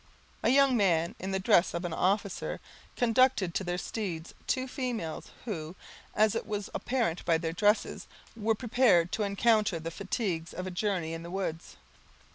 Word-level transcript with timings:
A 0.41 0.49
young 0.49 0.75
man, 0.75 1.13
in 1.19 1.29
the 1.29 1.37
dress 1.37 1.75
of 1.75 1.85
an 1.85 1.93
officer, 1.93 2.59
conducted 2.95 3.53
to 3.53 3.63
their 3.63 3.77
steeds 3.77 4.33
two 4.47 4.67
females, 4.67 5.29
who, 5.45 5.75
as 6.15 6.33
it 6.33 6.47
was 6.47 6.71
apparent 6.73 7.23
by 7.23 7.37
their 7.37 7.53
dresses, 7.53 8.07
were 8.35 8.55
prepared 8.55 9.11
to 9.11 9.21
encounter 9.21 9.79
the 9.79 9.91
fatigues 9.91 10.55
of 10.55 10.65
a 10.65 10.71
journey 10.71 11.13
in 11.13 11.21
the 11.21 11.29
woods. 11.29 11.75